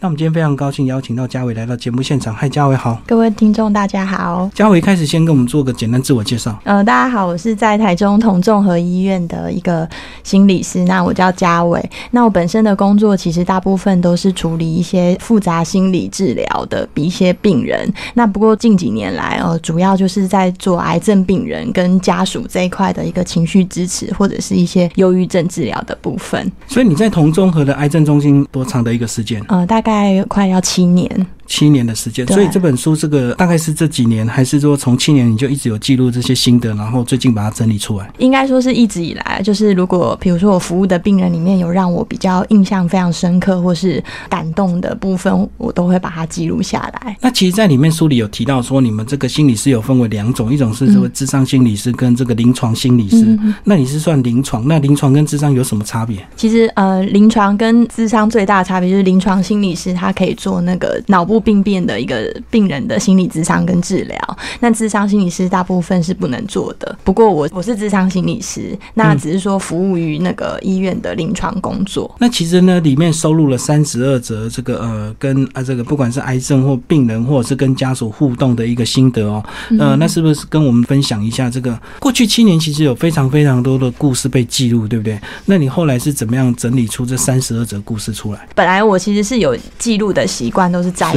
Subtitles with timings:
[0.00, 2.32] 那我们今天非常高兴邀请到嘉伟来到节目现场。
[2.32, 2.96] 嗨，嘉伟好。
[3.04, 4.48] 各位听众大家好。
[4.54, 6.56] 嘉伟开始先跟我们做个简单自我介绍。
[6.62, 9.88] 呃，大家好，我是在台中同综合医院的一个
[10.22, 10.84] 心理师。
[10.84, 11.84] 那我叫嘉伟。
[12.12, 17.92] 那我本身的工作其实大部分都是处理一些复杂心理治疗的一些病人。
[18.14, 26.52] 那不过近几年来，呃，主要就是在做癌症病人跟家属这一块的一个情绪支持，或者是一些忧郁症治疗的部分。
[26.68, 29.42] 所以你在同综合的癌症中心多长的一个时间？
[29.48, 29.87] 呃，大概。
[29.88, 31.08] 大概快要七年。
[31.48, 38.08] 七年的时间，所以这本书这个大概是这几年，还是说从七年你就一直有记录这些心得，然后最近把它整理出来？
[38.18, 47.16] 应该说是一直以来，就是如果比如说我服务的病人里面有让我比较印象非常深刻或是感动的部分，我都会把它记录下来。
[47.22, 53.38] 那其实，在里面书里有提到说，你们这个心理师有分为两种，一种是这个智商心理师跟这个临床心理师。
[53.64, 54.68] 那你是算临床？
[54.68, 56.22] 那临床跟智商有什么差别？
[56.36, 61.37] 其实呃，临床跟智商最大的差别就是临床心理师他可以做那个脑部。
[61.40, 66.96] 病变的一个病人的心理智商跟治疗，那智商心理师大部分是不能做的。
[67.04, 72.14] 不过我我是智商心理师，那只是说服务于那个医院的临床工作。
[72.18, 79.44] 那其实呢，里面收录了三十二则这个呃，跟啊这个不管是癌症或病人，或者是跟家属互动的一个心得哦。
[79.78, 85.20] 呃，那是不是跟我们分享一下这个过去七年其实有非常非常多的故事被记录，对不对？
[85.44, 88.48] 那你后来是怎么样整理出这三十二则故事出来？
[88.54, 91.12] 本来我其实是有记录的习惯，都是摘。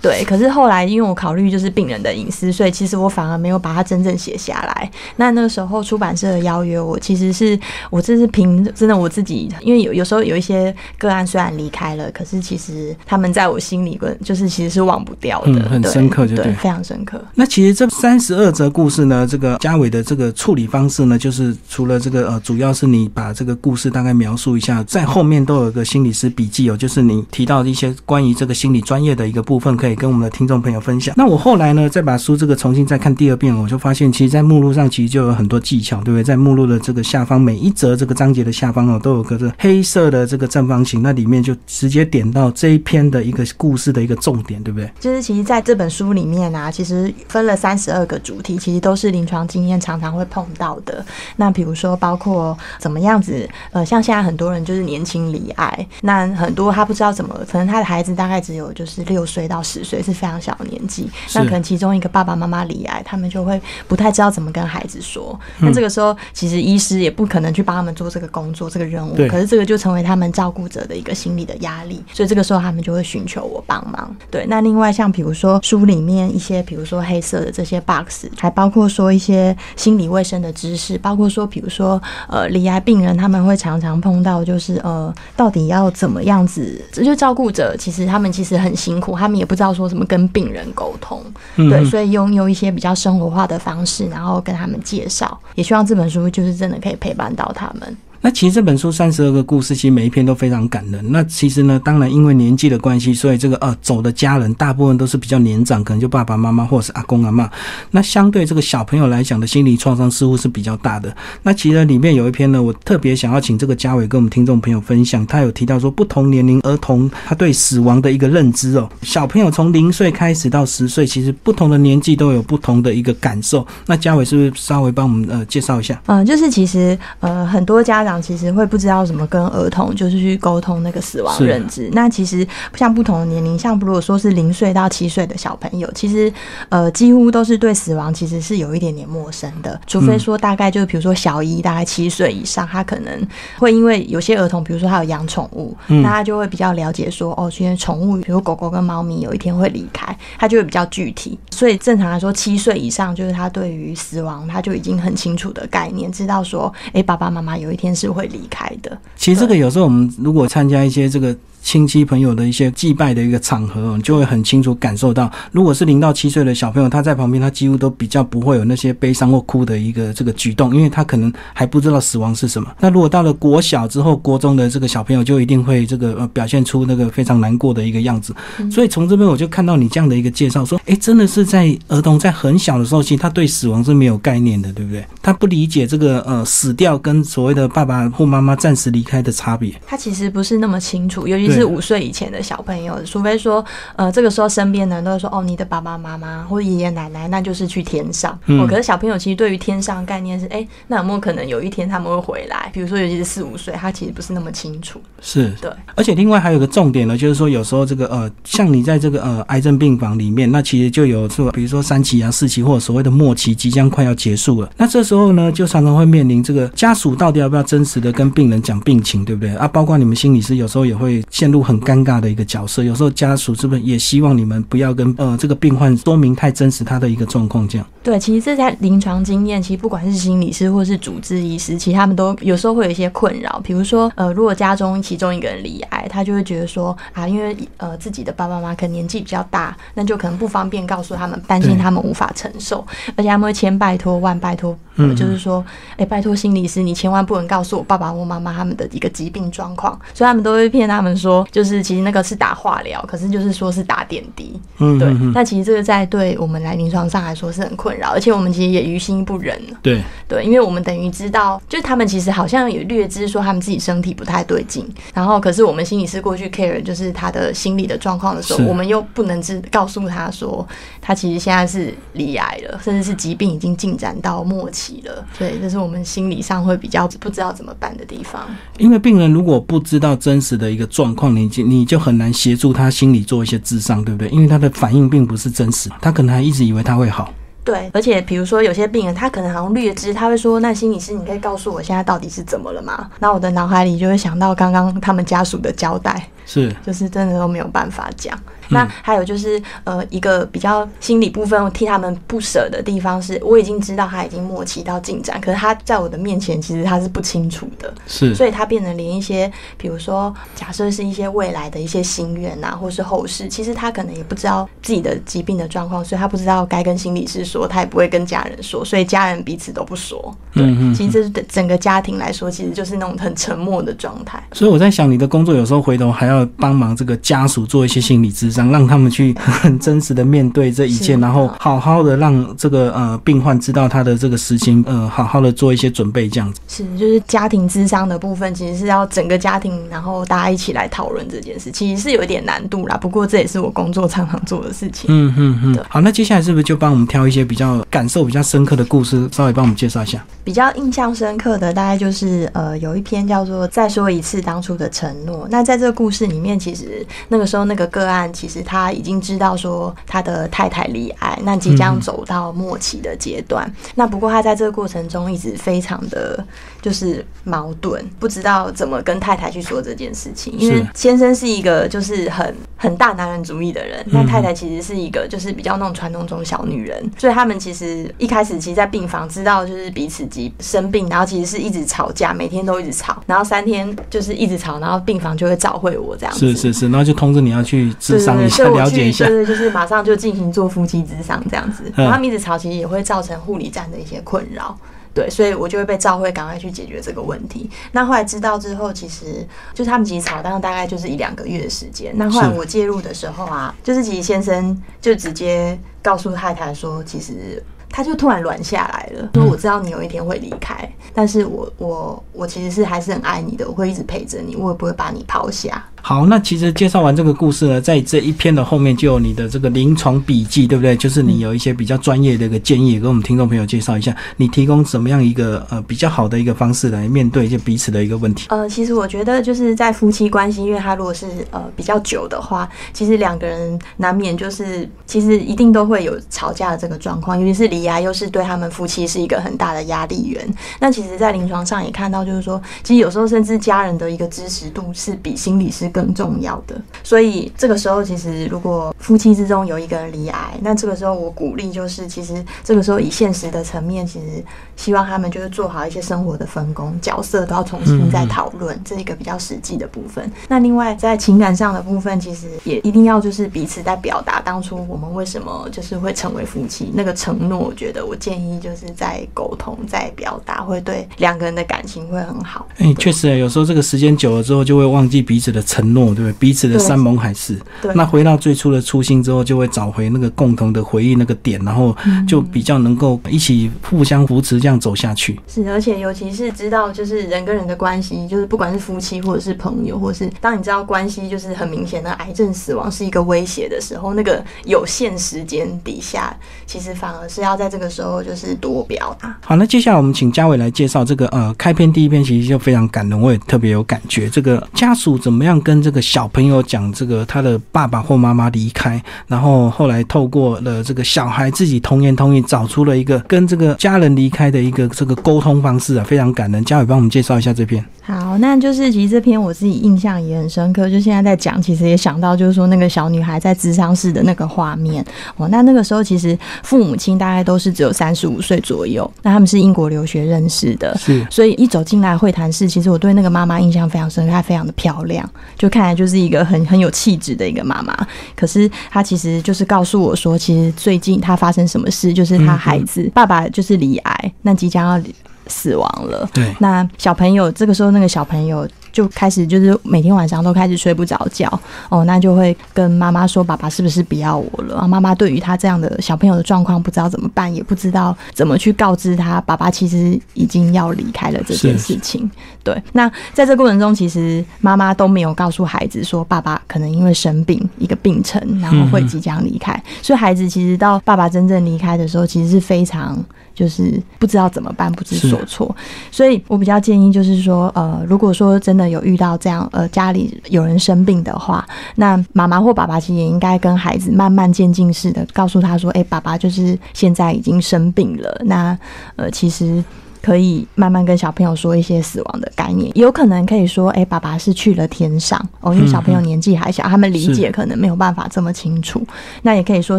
[0.00, 4.90] 对，可是后来因为我考虑就是病人的隐私，所以其实我反而没有把它真正写下来。
[5.16, 7.58] 那那个时候出版社的邀约我，其实是
[7.90, 17.22] 我这是凭真的我自己，因为有有时候有一些个案虽然离开了，可是其实他们在我心里就是其实是忘不掉的，很深刻，就对，非常深刻。
[17.34, 29.78] 那其实这三十二则故事呢，这个嘉伟的这个处理方式呢，就是除了这个呃，主要是你把这个故事大概描述一下，在后面都有个心理师笔记哦，就是你提到一些关于这个心理专业的一个部分。
[29.78, 31.14] 可以跟我们的听众朋友分享。
[31.16, 36.24] 那我后来呢，再把书这个重新再看第二遍，我就发现，其实，在目录上其实就有很多技巧，对不对？
[36.24, 44.90] 在目录的这个下方，每一则这个章节的下方哦，都有个这黑色的这个正方形，那里面就直接点到这一篇的一个故事的一个重点，对不对？
[44.98, 51.04] 就是其实在这本书里面啊，其实分了三十二个主题，其实都是临床经验常常会碰到的。
[51.36, 59.62] 那比如说，包括怎么样子，呃，像现在很多人就是年轻离爱，那很多他不知道怎么，可能他的孩子大概只有就是六岁到。
[59.68, 65.38] 十岁是非常小的年纪，那可能其中一个爸爸妈妈离癌，他们就会不太知道怎么跟孩子说。
[65.58, 69.14] 那这个时候，其实医师也不可能去帮他们做这个工作、这个任务。
[69.28, 74.16] 可是这个就成为他们照顾者的一个心理的压力，所以这个时候他们就会寻求我帮忙。
[74.30, 86.82] 对，那另外像比如说书里面一些，比如说黑色的这些 box，还包括说一些心理卫生的知识，包括说比如说呃，离癌病人他们会常常碰到，就是呃，到底要怎么样子？
[86.90, 89.58] 这就照顾者其实他们其实很辛苦，他们也不。
[89.58, 91.20] 知道说什么跟病人沟通，
[91.56, 97.96] 对，所以用用一些比较生活化的方式，然后跟他们介绍，也希望这本书就是真的可以陪伴到他们。
[98.20, 101.04] 那其实这本书三十二个故事，其实每一篇都非常感人。
[101.12, 107.48] 那其实呢，当然因为年纪的关系，所以这个呃走的家人大部分都是比较年长，可能就爸爸妈妈或者是阿公阿妈。
[107.92, 111.14] 那相对这个小朋友来讲的心理创伤似乎是比较大的。
[111.44, 115.24] 那其实里面有一篇呢，我特别想要请这个嘉伟跟我们听众朋友分享。
[115.24, 118.88] 他有提到说，不同年龄儿童他对死亡的一个认知哦。
[119.02, 123.64] 小朋友从零岁开始到十岁，其实不同的年纪都有不同的一个感受。
[123.86, 126.02] 那嘉伟是不是稍微帮我们呃介绍一下？
[126.06, 128.07] 嗯，就是其实呃很多家。
[128.22, 131.90] 其实会不知道怎么跟儿童就是去沟通那个死亡认知。
[131.92, 132.46] 那其实
[132.76, 136.32] 像不同的年龄，像如果说是零岁到七岁的小朋友，其实
[136.68, 139.78] 呃几乎都是对死亡其实是有一点点陌生的。
[139.86, 151.36] 除非说大概就是比如说小一大概七岁以上，他可能会因为有些儿童，比如说他有养宠物，那他就会比较了解说哦，因为宠物比如狗狗跟猫咪有一天会离开，他就会比较具体。
[151.50, 157.88] 所以正常来说，七岁以上就是他对于死亡他就已经很清楚的概念，知道说哎爸爸妈妈有一天。
[157.98, 158.96] 是会离开的。
[159.16, 161.36] 其实这个有时候我们如果参加一些这个。
[161.62, 172.72] 亲戚朋友的一些祭拜的一个场合，你就会很清楚感受到，如果是零到七岁的小朋友，他在旁边，他几乎都比较不会有那些悲伤或哭的一个这个举动，因为他可能还不知道死亡是什么。
[172.80, 178.34] 那如果到了国小之后，国中的这个小朋友就一定会这个呃表现出那个非常难过的一个样子。
[178.70, 185.04] 所以从这边我就看到你这样的一个介绍，说，哎，真的是在儿童在很小的时候，其实他对死亡是没有概念的，对不对？
[185.20, 189.74] 他不理解这个呃死掉跟所谓的爸爸或妈妈暂时离开的差别。
[189.86, 191.47] 他其实不是那么清楚，尤其。
[191.48, 193.64] 其是五岁以前的小朋友，除非说
[193.96, 198.38] 呃这个时候身边的人都会说哦你的爸爸妈妈或爷爷奶奶那就是去天上。
[198.46, 202.70] 哦，可是小朋友其实对于天上概念是哎，那有没有可能有一天他们会回来？
[202.72, 205.00] 比如说尤其是四五岁，他其实不是那么清楚。
[205.20, 219.66] 是对，而且另外还有个重点呢，就是说有时候这个呃，像你在这个呃癌症病房里面，那其实就有说，比如说三期啊、四期或者所谓的末期即将快要结束了，那这时候呢，就常常会面临这个家属到底要不要真实的跟病人讲病情，对不对啊？
[219.66, 227.86] 包括你们心理师有时候也会陷入很尴尬的一个角色，有时候家属是不是也希望你们不要跟呃这个病患说明太真实他的一个状况这样？
[228.02, 242.84] 对，其实这在临床经验，其实不管是心理师或是主治医师，其实他们都有时候会有一些困扰，比如说呃，如果家中其中一个人罹癌，他就会觉得说啊，因为呃自己的爸爸妈妈可能年纪比较大，那就可能不方便告诉他们，担心他们无法承受，
[243.14, 244.76] 而且他们会千拜托万拜托，
[245.14, 245.64] 就是说，
[245.98, 270.66] 哎，拜托心理师，你千万不能告诉我爸爸或妈妈他们的一个疾病状况，所以他们都会骗他们说，就是其实那个是打化疗，可是就是说是打点滴，嗯，对，那其实这个在对我们来临床上来说是很困扰，而且我们其实也于心不忍，对，对，因为我们等于知道，就是他们其实好像也略知说他们自己身体不太对劲，然后可是我们心理师过去 care 就是他的心理的状况的时候，我们又不能知告诉他说
[271.00, 278.46] 他其实现在是离癌了，甚至是疾病已经进展到末期了，对这是我们心理上会比较不知道怎么办的地方。
[278.78, 284.28] 因为病人如果不知道真实的一个状况，你就你就很难协助他心理做一些智商，对不对？
[284.28, 287.34] 因为他的反应并不是真实，他可能还一直以为他会好。
[287.64, 298.36] 对，而且比如说有些病人，他可能好像略知，他会说：“那心理师，你可以告诉我现在到底是怎么了吗？”那我的脑海里就会想到刚刚他们家属的交代，是，就是真的都没有办法讲。
[298.70, 320.34] 那还有就是，呃，一个比较心理部分，我替他们不舍的地方是，我已经知道他已经默契到进展，可是他在我的面前，其实他是不清楚的，是，所以他变得连一些，比如说，假设是一些未来的一些心愿呐，或是后事，其实他可能也不知道自己的疾病的状况，所以他不知道该跟心理师说，他也不会跟家人说，所以家人彼此都不说。
[320.52, 324.42] 对，其实这是整个家庭来说，其实就是那种很沉默的状态。
[324.52, 336.60] 所以我在想，你的工作有时候回头还要帮忙这个家属做一些心理咨商，让他们去 很真实的面对这一切，然后好好的让这个呃病患知道他的这个实情，呃，好好的做一些准备，这样子。
[336.68, 342.96] 是，就是家庭智商的部分，其实是要整个家庭，然后大家一起来讨论这件事，其实是有一点难度啦。
[342.96, 345.06] 不过这也是我工作常常做的事情。
[345.08, 345.84] 嗯嗯嗯。
[345.88, 350.24] 好，那接下来是不是就帮我们挑一些比较感受比较深刻的故事，稍微帮我们介绍一下？
[350.44, 355.44] 比较印象深刻的大概就是呃，有一篇叫做《再说一次当初的承诺》。
[355.50, 363.70] 那在这个故事里面，其实那个时候那个个案，其实他已经知道说他的太太离癌，那即将走到末期的阶段。
[363.94, 366.44] 那不过他在这个过程中一直非常的
[366.80, 370.52] 就是矛盾，不知道怎么跟太太去说这件事情。
[370.58, 380.52] 因为先生是一个就是很很大男人主义的人，那太太其实是一个就是比较那种传统中小女人，所以他们其实一开始其实，在病房知道就是彼此及。
[380.60, 386.34] 生病，然后其实是一直吵架，每天都一直吵，然后三天就是一直吵，然后病房就会找回我这样。
[386.34, 391.84] 是是是，然后就通知你要去智商一下，了解一下，对对，就是马上就进行做夫妻智商这样子。
[391.96, 394.76] 然后他们一直吵，其实也会造成护理站的一些困扰，
[395.14, 397.70] 对，所以我就会被召回，赶快去解决这个问题。
[397.92, 402.12] 那后来知道之后，其实就是他们其实吵，但大概就是一两个月的时间。
[402.16, 407.62] 那后来我介入的时候啊，就是其实先生就直接告诉太太说，其实。
[407.90, 420.96] 他就突然软下来了，说：“我知道你有一天会离开，但是我我我其实是还是很爱你的，我会一直陪着你，我也不会把你抛下。”好，那其实介绍完这个故事呢，在这一篇的后面就有你的这个临床笔记，对不对？
[420.96, 428.46] 就是你有一些比较专业的一个建议，跟我们听众朋友介绍一下，你提供什么样一个呃比较好的一个方式来面对就彼此的一个问题。
[428.48, 440.42] 呃，其实我觉得就是在夫妻关系，因为他如果是呃比较久的话，其实两个人难免就是其实一定都会有吵架的这个状况，尤其是离啊，又是对他们夫妻是一个很大的压力源。
[440.80, 446.80] 那其实，在临床上也看到，就是说，其实有时候甚至家人的一个支持度是比心理师更重要的。
[447.02, 454.44] 所以这个时候，其实如果夫妻之中有一个人离癌，那这个时候我鼓励就是，其实这个时候以现实的层面，其实
[454.76, 460.30] 希望他们就是做好一些生活的分工，角色都要重新再讨论，这一个比较实际的部分。
[460.48, 467.58] 那另外在情感上的部分，其实也一定要就是彼此在表达当初我们为什么就是会成为夫妻那个承诺。
[467.58, 472.66] 我觉得我建议就是在沟通、在表达，会对两个人的感情会很好。
[472.78, 476.32] 哎，确实，有时候这个时间久了之后，就会忘记彼此的承承诺，对不对？
[476.38, 477.58] 彼此的山盟海誓。
[477.80, 485.38] 对那回到最初的初心之后，就会找回那个共同的回忆那个点，然后就比较能够一起互相扶持，这样走下去。
[485.46, 499.36] 是，而且尤其是知道，就是人跟人的关系，就是不管是夫妻或者是朋友，或者是当你知道关系就是很明显的癌症死亡是一个威胁的时候，那个有限时间底下，其实反而是要在这个时候就是多表达。
[499.42, 504.28] 好，那接下来我们请嘉伟来介绍这个呃，开篇第一篇其实就非常感人，我也特别有感觉。
[504.28, 516.64] 这个家属怎么样跟这个小朋友讲这个他的爸爸或妈妈离开，然后后来透过了这个小孩自己童言童语找出了一个跟这个家人离开的一个这个沟通方式啊，非常感人。
[516.64, 517.84] 嘉伟帮我们介绍一下这篇。
[518.00, 525.04] 好，那就是其实这篇我自己印象也很深刻，就现在在讲，其实也想到就是说那个小女孩在智商室的那个画面
[525.36, 525.46] 哦。
[525.48, 537.94] 那那个时候其实父母亲大概都是只有三十五岁左右，那他们是英国留学认识的，是所以一走进来会谈室，其实我对那个妈妈印象非常深刻，她非常的漂亮，就看来就是一个很很有气质的一个妈妈。
[538.34, 545.04] 可是她其实就是告诉我说，其实最近她发生什么事，就是她孩子、爸爸就是罹癌，那即将要
[545.48, 546.28] 死亡了。
[546.32, 551.48] 对，那小朋友这个时候，那个小朋友就开始就是每天晚上都开始睡不着觉
[551.88, 562.30] 哦，那就会跟妈妈说：“爸爸是不是不要我了？”啊，妈妈对于他这样的小朋友的状况不知道怎么办，也不知道怎么去告知他，爸爸其实已经要离开了这件事情。
[562.64, 573.18] 对，那在这过程中，其实妈妈都没有告诉孩子说，爸爸可能因为生病一个病程，然后会即将离开，所以孩子其实到爸爸真正离开的时候，其实是非常。
[573.58, 575.74] 就是不知道怎么办，不知所措，
[576.12, 588.78] 所以我比较建议就是说，呃，如果说真的有遇到这样，呃，家里有人生病的话，那妈妈或爸爸其实也应该跟孩子慢慢渐进式的告诉他说，哎、爸爸就是现在已经生病了，那
[589.16, 589.82] 呃，其实。
[590.22, 599.04] 可以慢慢跟小朋友说一些死亡的概念，有可能可以说，哎、爸爸是去了天上哦，因为小朋友年纪还小，他们理解可能没有办法这么清楚。
[599.42, 599.98] 那也可以说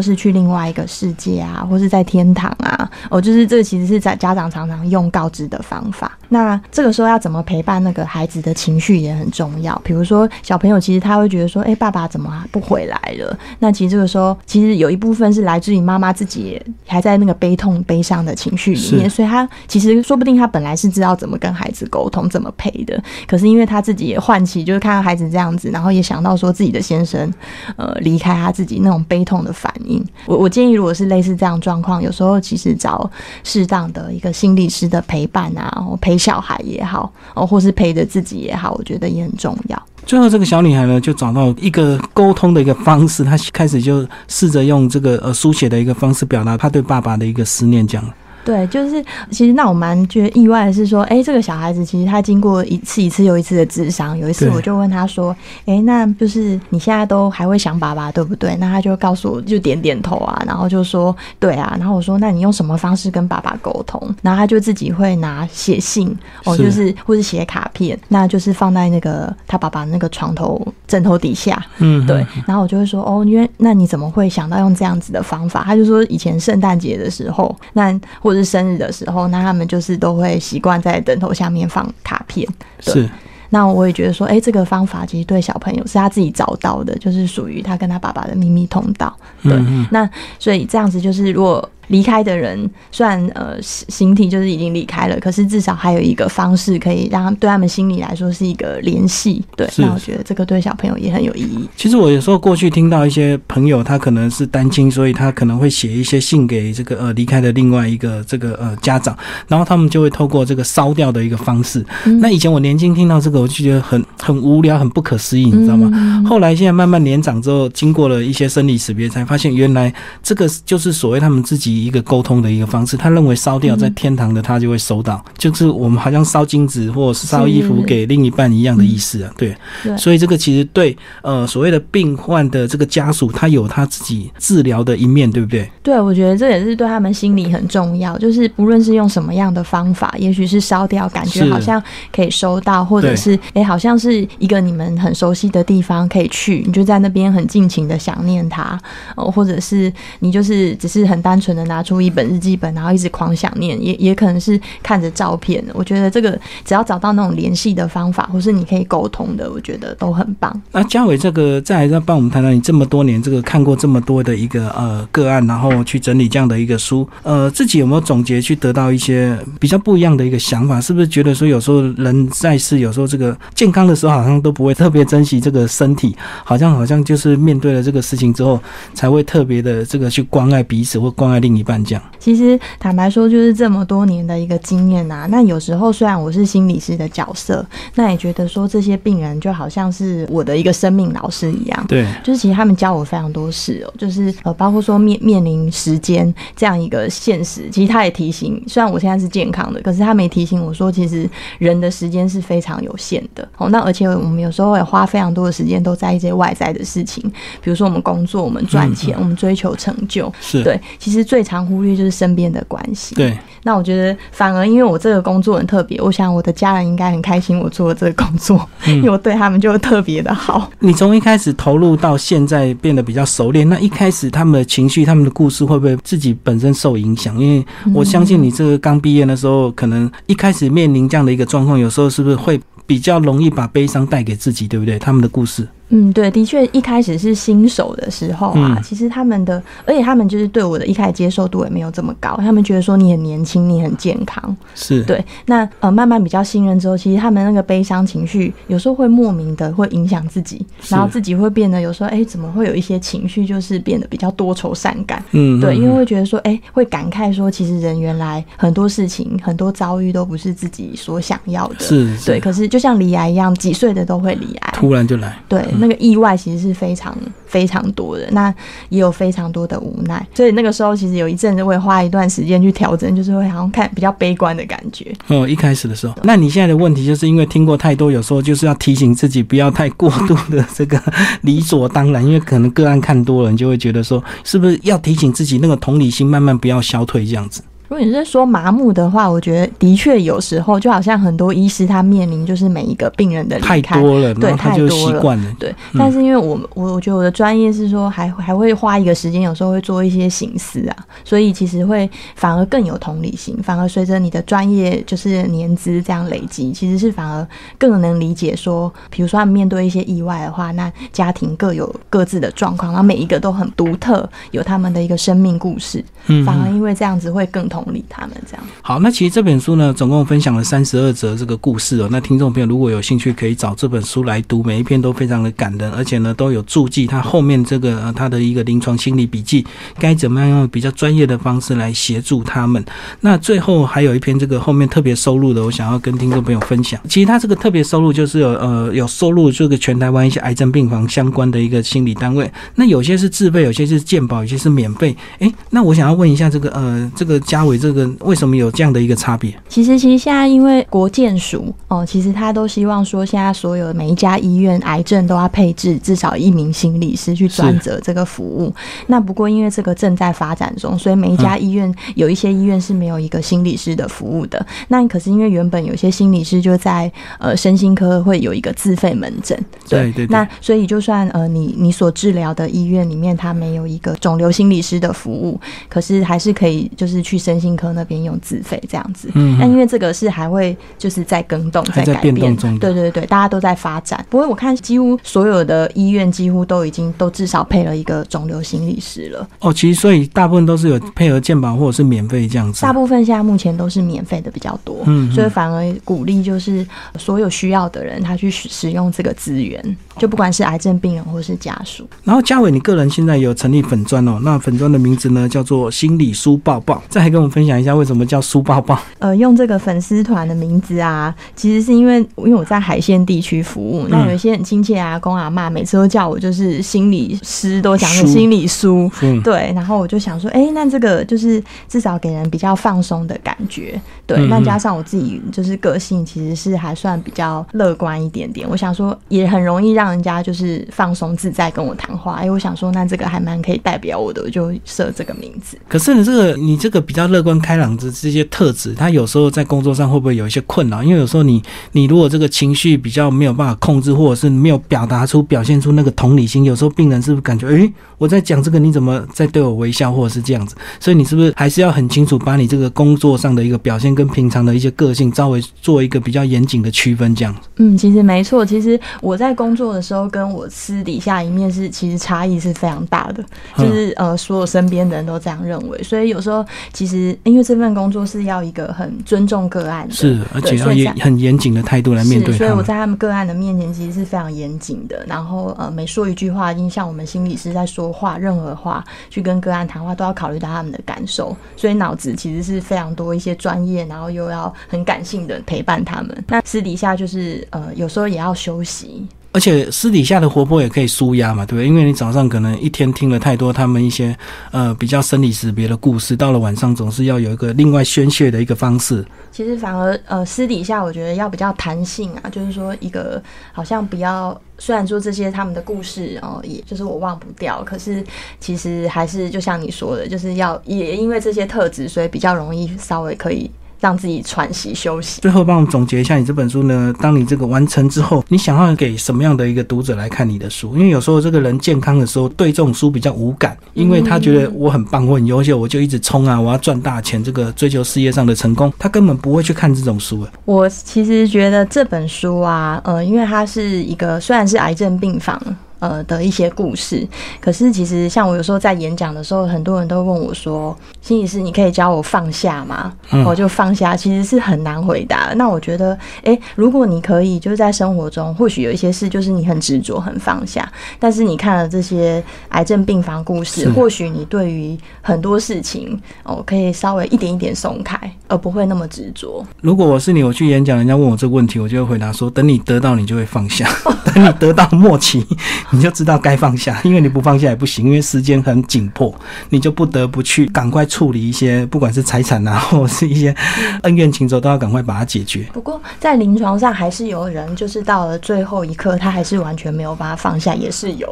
[0.00, 6.16] 是去另外一个世界啊，或是在天堂啊，哦，就是这个其实是在家长常常用告知的方法。
[6.28, 9.80] 那这个时候要怎么陪伴那个孩子的情绪也很重要。
[9.84, 13.36] 比如说小朋友其实他会觉得说，哎、爸爸怎么不回来了？
[13.58, 27.32] 那其实这个时候其实有一部分是来自于妈妈自己还在那个悲痛、悲伤的情绪里面，所以他其实说不定他本来是知道怎么跟孩子沟通、怎么陪的，可是因为他自己也唤起，就是看到孩子这样子，然后也想到说自己的先生
[27.76, 30.04] 呃离开他自己那种悲痛的反应。
[30.26, 33.08] 我我建议，如果是类似这样状况，有时候其实找
[33.44, 39.80] 适当的一个心理师的陪伴啊，然后陪小孩也好，哦，或是陪着自己也好，我觉得也很重要。
[40.06, 48.04] 最后，这个小女孩呢，就找到一个沟通的一个方式，她开始就试着用这个呃书写的一个方式表达她对爸爸的一个思念，这样。
[48.50, 55.34] 对，就是其实那我蛮觉得意外的是说，哎，这个小孩子其实他经过一次一次又一次的智商，有一次我就问他说，
[55.66, 58.56] 哎，那就是你现在都还会想爸爸对不对？
[58.56, 64.02] 那他就告诉我，就点点头啊，然后就说对啊，然后我说那你用什么方式跟爸爸沟通？
[64.20, 66.12] 然后他就自己会拿写信
[66.44, 75.62] 哦，就是或是写卡片，那就是放在那个他爸爸那个床头枕头底下，嗯，对，然后我就会说，哦，因为那你怎么会想到用这样子的方法？
[75.64, 82.46] 他就说，以前圣诞节的时候，那或者是生日的时候，那他们就是都会习惯在枕头下面放卡片。
[82.84, 83.10] 对是
[83.52, 89.12] 那我也觉得说，哎、这个方法其实对小朋友是他自己找到的，就是属于他跟他爸爸的秘密通道。
[89.42, 99.44] 对，那所以这样子就是，如果离开的人虽然呃形形体就是已经离开了，可是至少还有一个方式可以让他们对他们心里来说是一个联系。
[99.56, 101.68] 对，是那我觉得这个对小朋友也很有意义。
[101.76, 109.16] 其实我有时候过去听到一些朋友，他可能是单亲，所以他可能会写一些信给这个呃离开的另外一个这个呃家长，
[109.48, 111.84] 然后他们就会透过这个烧掉的一个方式。
[112.06, 115.90] 嗯那以前我年轻听到这个，我就觉得很很无聊，很不可思议，你知道吗？
[115.92, 119.92] 嗯后来现在慢慢年长之后，经过了一些生理识别，才发现原来
[120.22, 122.96] 这个就是所谓他们自己一个沟通的一个方式。
[122.96, 129.32] 他认为烧掉在天堂的他就会收到，就是我们好像烧金子或是烧衣服给另一半一样的意思啊。
[129.36, 135.70] 对，对所以这个其实对呃所谓的病患的这个家属，他有他自己治疗的一面，对不对？
[135.82, 138.16] 对，我觉得这也是对他们心理很重要。
[138.18, 141.82] 就是不论是用什么样的方法，也许是烧掉，感觉好像
[142.12, 148.78] 可以收到，或者是哎，好像是一个你们很熟悉的地方可以去，你就在那边很尽情的想念他，
[149.16, 155.64] 哦，或者是你就是只是很单纯的拿出一本日记本，然后一直狂想念，也也可能是看着照片。
[155.72, 160.50] 我觉得这个只要找到那种联系的方法，或是你可以沟通的，我觉得都很棒。
[160.72, 170.80] 那嘉伟，这个再来再帮我们谈谈你这么多年这个看过这么多的一个呃个案，然后去整理这样的一个书，呃，自己有没有总结去得到一些比较不一样的一个想法？
[170.80, 178.60] 是不是觉得说有时候人在世，有时候这个健康的时候好像都不会特别珍惜这个身体，好像好像就是面对了这个事情之后，
[178.94, 182.02] 才会特别的这个去关爱彼此或关爱另一半这样。
[182.18, 185.26] 其实坦白说，就是这么多年的一个经验啊。
[185.30, 187.64] 那有时候虽然我是心理师的角色，
[187.94, 191.84] 那也觉得说这些病人就好像是我的一个生命老师一样。
[191.88, 203.48] 对，就是其实他们教我非常多事哦，就是呃，包括说面面临时间这样一个现实，其实他也提醒，虽然我现在是健康的，可是他没提醒我说，其实人的时间是非常有限的。
[203.56, 207.22] 哦，那而且我们有时候也花非常多的时间都在一些外在的事情，
[207.62, 210.32] 比如说我们工作、我们赚钱、我们追求成就。
[210.40, 213.14] 是对，其实最常忽略就是身边的关系。
[213.14, 220.70] 对，那我觉得反而因为我这个工作很特别，我想我的家人应该很开心我做了这个工作， 因为我对他们就特别的好。
[220.78, 227.38] 你从一开始投入到现在变得比较熟练，那一开始他们的情绪、他们的故事会不会自己本身受影响？
[227.38, 234.98] 因为我相信你这个刚毕业的时候，可能一开始面临这样的一个状况，有时候是不是会比较容易把悲伤带给自己，对不对？
[234.98, 235.68] 他们的故事。
[235.90, 245.02] 嗯，对，的确，一开始是新手的时候啊，其实他们的，而且他们就是对我的一开始接受度也没有这么高，他们觉得说你很年轻，你很健康，是。
[245.02, 245.24] 对。
[245.46, 255.22] 那呃，慢慢比较信任之后，其实他们那个悲伤情绪有时候会莫名的会影响自己，然后自己会变得有时候，哎，怎么会有一些情绪就是变得比较多愁善感？
[255.32, 262.38] 嗯，对，因为会觉得说，哎，会感慨说，其实人原来很多事情、很多遭遇都不是自己所想要的，是，对。
[262.38, 266.60] 可是就像离癌一样，几岁的都会离癌，突然就来，对，那个意外其实。
[266.60, 268.54] 是非常非常多的，那
[268.90, 275.10] 也有非常多的无奈，所以那个时候其实有一阵子会花一段时间去调整，就是会好像看比较悲观的感觉。
[275.28, 281.02] 哦，一开始的时候，那你现在的问题就是因为听过太多，有时候就是要提醒自己不要太过度的这个
[281.40, 287.62] 理所当然，因为可能个案看多了，你就会觉得说，是不是要提醒自己那个同理心慢慢不要消退这样子。
[287.90, 295.74] 如果你是说麻木的话，我觉得的确有时候就好像很多医师他面临就是每一个病人的太多了，对，太多了，对。
[295.98, 307.44] 但是因为我我我觉得我的专业是说还还会花一个时间，有时候会做一些形思啊，所以其实会反而更有同理心，反而随着你的专业就是年资这样累积，其实是反而
[307.76, 316.04] 更能理解说，比如说他们面对一些意外的话，那家庭各有各自的状况，然后每一个都很独特，有他们的一个生命故事，
[316.46, 317.79] 反而因为这样子会更同。
[317.82, 322.08] 同理他们这样好，那其实这本书呢，总共分享了三十二则这个故事哦。
[322.10, 329.64] 那听众朋友如果有兴趣，可以找这本书来读，每一篇都非常的感人，而且呢都有注记，他后面这个他的一个临床心理笔记，
[329.98, 332.84] 该怎么样用比较专业的方式来协助他们。
[333.20, 337.00] 那最后还有一篇这个后面特别收录的，我想要跟听众朋友分享。
[337.08, 345.16] 其实他这个特别收录就是有呃有收录这个全台湾一些癌症病房相关的一个心理单位，那有些是自费，有些是健保，有些是免费。
[345.38, 349.52] 诶，那我想要问一下这个呃这个嘉伟这个为什么有这样的一个差别？
[349.68, 358.72] 其实，其实现在因为国健署哦，其实他都希望说，现在所有每一家医院癌症都要配置至少一名心理师去专责这个服务。
[359.06, 364.64] 那不过因为这个正在发展中，所以每一家医院有一些医院是没有一个心理师的服务的。
[364.88, 370.26] 那可是因为原本有些心理师就在呃身心科会有一个自费门诊，对对。
[370.28, 377.90] 那所以就算呃你你所治疗的医院里面他没有一个肿瘤心理师的服务，可是还是可以就是去身心科。
[377.90, 384.24] 那边用自费这样子，嗯，那因为这个是还会就是在更动，在改变中，对对对，大家都在发展。
[384.30, 389.48] 不过我看几乎所有的医院几乎都已经都至少配了一个肿瘤心理师了。
[389.58, 392.80] 哦，其实所以大部分都是有配合健保或者是免费这样子。
[392.82, 396.86] 大部分现在目前都是免费的比较多，嗯，所以反而鼓励就是
[397.18, 402.08] 所有需要的人他去使使用这个资源，就不管是癌症病人或是家属。
[402.22, 407.94] 然后嘉伟，你个人现在有成立粉砖哦，那粉砖的名字呢叫做心理书抱抱，再还跟我们分享一下。
[407.94, 408.98] 为什么叫书包包？
[409.18, 419.10] 呃，用这个粉丝团的名字啊，其实是因为因为我在海鲜地区服务，那有一些很亲切啊，公阿妈每次都叫我就是心理师，都讲是心理书，
[419.42, 419.72] 对。
[419.74, 424.46] 然后我就想说，哎，那这个就是至少给人比较放松的感觉，对。
[424.46, 432.34] 那加上我自己就是个性其实是还算比较乐观一点点，我想说也很容易让人家就是放松自在跟我谈话。
[432.34, 435.78] 哎，我想说那这个还蛮可以代表我的，我就设这个名字。
[435.88, 441.02] 可是你这个你这个比较乐观开朗的这些特质，他有时候在工作上会不会有一些困扰？
[441.02, 450.74] 因为有时候你你如果这个情绪比较没有办法控制，或者是没有表达出、表现出那个同理心，有时候病人是不是感觉，诶，我在讲这个，你怎么在对我微笑，或者是这样子？
[450.98, 457.60] 所以你是不是还是要很清楚，把你这个工作上的一个表现跟平常的一些个性，稍微做一个比较严谨的区分，这样子？
[457.76, 463.44] 嗯，其实没错，其实我在工作的时候，跟我私底下一面是其实差异是非常大的，
[463.76, 486.44] 就是呃，所有身边的人都这样认为，所以有时候其实因为这份工作是要一个很尊重个案的，是，而且要严很严谨的态度来面对所以我在他们个案的面前其实是非常严谨的，然后呃，每说一句话，经像我们心理师在说话，任何话去跟个案谈话，都要考虑到他们的感受，所以脑子其实是非常多一些专业，然后又要很感性的陪伴他们。
[486.48, 489.26] 那私底下就是呃，有时候也要休息。
[489.52, 491.88] 而且私底下的活泼也可以舒压嘛，对不对？
[491.88, 494.36] 因为你早上可能一天听了太多他们一些
[494.70, 499.26] 呃比较生理识别的故事，到了晚上总是要有一个另外宣泄的一个方式。
[499.50, 508.24] 其实反而呃私底下我觉得要比较弹性啊，就是说一个好像不要，虽然说这些他们的故事哦，也就是我忘不掉，可是
[508.60, 513.68] 其实还是就像你说的，就是要也因为这些特质，所以比较容易稍微可以。
[514.00, 515.40] 让自己喘息休息。
[515.40, 517.14] 最后，帮我们总结一下你这本书呢？
[517.20, 520.96] 当你这个完成之后，你想要给什么样的一个读者来看你的书？
[520.96, 530.46] 因为有时候这个人健康的时候，对这种书比较无感，因为他觉得我很棒，我很优秀，我就一直冲啊，我要赚大钱，这个追求事业上的成功，他根本不会去看这种书。
[530.64, 535.60] 我其实觉得这本书啊，呃，因为它是一个虽然是癌症病房。
[536.00, 537.26] 呃的一些故事，
[537.60, 543.12] 可是其实像我有时候在演讲的时候，很多人都问我说：“心理师，你可以教我放下吗？”
[543.46, 545.52] 我就放下，其实是很难回答。
[545.54, 559.64] 那我觉得，诶，如果你可以，就是在生活中，或许有一些事就是你很执着、很放下，但是你看了这些癌症病房故事，或许你对于很多事情哦，可以稍微一点一点松开，而不会那么执着。
[559.80, 563.86] 如果我是你，我去演讲，人家问我这个问题，我就会回答说：“等你得到，你就会放下；
[564.24, 565.46] 等你得到末期。”
[565.90, 569.34] 你就知道该放下，因为你不放下也不行，因为时间很紧迫，
[569.70, 573.54] 你就不得不去赶快处理一些，不管是财产啊， 或者是一些
[574.02, 575.66] 恩怨情仇，都要赶快把它解决。
[575.72, 581.28] 不过在临床上，还是有人就是到了最后一刻，他还是完全没有把它放下，也是有。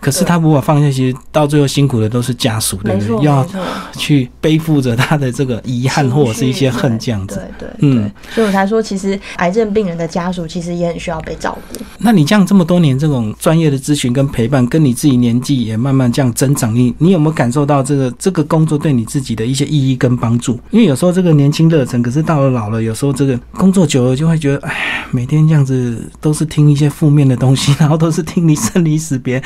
[0.00, 3.24] 可是他无法放下，其实到最后辛苦的都是家属，对不对？
[3.26, 3.46] 要
[3.92, 7.40] 去背负着他的这个遗憾或者是一些恨这样子。
[7.58, 11.78] 对对，嗯，所以我才说，其实癌症病人的家属其实也很需要被照顾。
[11.98, 20.58] 那你这样这么多年这种专业的咨询跟陪伴，跟你自己年纪也慢慢这样增长，你你有没有感受到这个这个工作对你自己的一些意义跟帮助？
[20.70, 29.42] 因为有时候这个年轻热忱，可是到了老了，有时候这个工作久了就会觉得，哎，每天这样子都是听一些负面的东西，然后都是听你生离死别。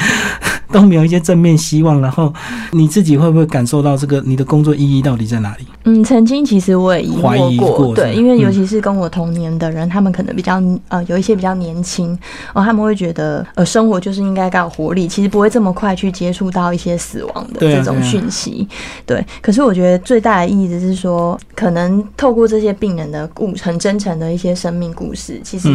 [0.72, 2.33] 都没有一些正面希望，然后
[2.72, 5.66] 你自己会不会感受到这个你的工作意义到底在哪里？
[5.85, 12.18] 嗯，曾经其实我也疑惑过，对，因为尤其是跟我同年的人，他们可能比较呃有一些比较年轻
[12.54, 18.66] 哦，他们会觉得呃生活就是应该该有活力，其实不会这么快去接触到一些死亡的这种讯息。
[19.07, 25.68] 对，可是我觉得最大的意义就是说，可能透过这些病人的故很真诚的一些生命故事，其实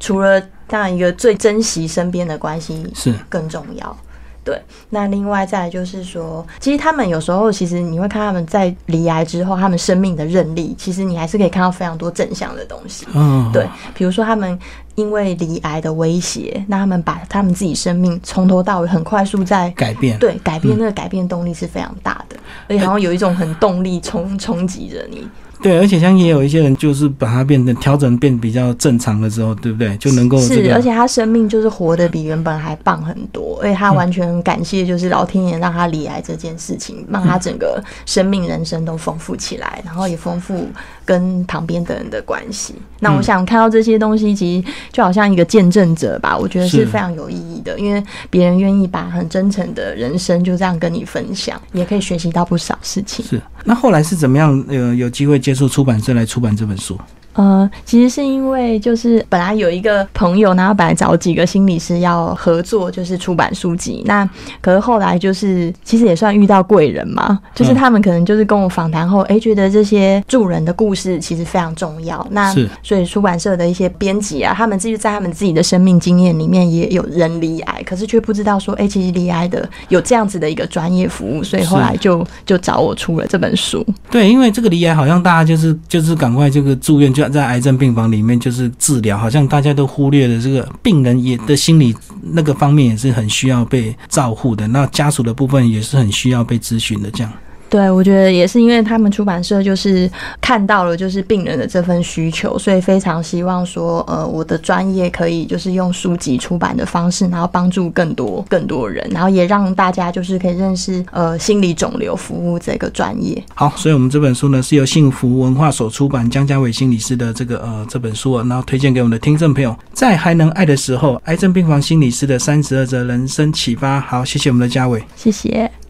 [0.00, 3.94] 除了当然一个最珍惜身边的关系是更重要。
[4.42, 4.58] 对，
[4.88, 13.06] 那另外再就是说，其实他们有时候，其实你会看他们在离癌之后，他们生命的韧力，其实你还是可以看到非常多正向的东西。
[13.12, 14.58] 嗯，对，比如说他们
[14.94, 22.36] 因为离癌的威胁，那他们把他们自己生命从头到尾很快速在改变，对，改变那个改变动力是非常大的，
[22.68, 25.28] 而且好像有一种很动力冲冲击着你。
[25.62, 29.96] 对，而且像也有一些人，就是把它变成调整变比较正常了之后，对不对？
[29.98, 40.68] 就能够是，而且他生命就是活得比原本还棒很多，而且他完全感谢就是老天爷让他离癌这件事情，让他整个生命人生都丰富起来，然后也丰富
[41.04, 42.74] 跟旁边的人的关系。
[42.98, 53.24] 那我想看到这些东西，其实就好像一个见证者吧，我觉得是非常有意义的，因为别人愿意把很真诚的人生就这样跟你分享，也可以学习到不少事情。
[53.24, 54.64] 是，那后来是怎么样？
[54.68, 56.98] 呃，有机会接触出版社来出版这本书。
[57.34, 64.02] 呃，其实是因为就是本来有一个朋友，然后本来找几个心理师要合作，就是出版书籍。
[64.04, 64.28] 那
[64.60, 72.26] 可是后来就是其实也算遇到贵人嘛，就是他们可能就是跟我访谈后，哎，觉得这些助人的故事其实非常重要。
[72.32, 83.82] 那所以出版社的一些编辑啊，他们自己在他们自己的生命经验里面也有人离癌，可是却不知道说，哎，其实离癌的有这样子的一个专业服务，所以后来就就找我出了这本书。
[84.10, 87.21] 对，因为这个离癌好像大家就是就是赶快这个住院就。
[87.28, 94.66] 在癌症病房里面就是治疗，好像大家都忽略了这个病人也的心理那个方面也是很需要被照护的。
[94.68, 97.10] 那家属的部分也是很需要被咨询的。
[97.10, 97.32] 这样，
[97.72, 100.06] 对，我觉得也是因为他们出版社就是
[100.42, 113.42] 看到了就是病人的这份需求，所以非常希望说，呃，我的专业可以就是用书籍出版的方式，然后帮助更多更多人，然后也让大家就是可以认识呃心理肿瘤服务这个专业。
[113.54, 123.98] 好，所以我们这本书呢是由幸福文化所出版，江家伟心理师的这个呃这本书啊，然后推荐给我们的听众朋友，在还能爱的时候，癌症病房心理师的三十二则人生启发。
[123.98, 125.81] 好，谢谢我们的嘉伟，谢谢。